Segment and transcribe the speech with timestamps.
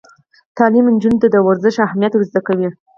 [0.57, 2.67] تعلیم نجونو ته د ورزش اهمیت ور زده کوي.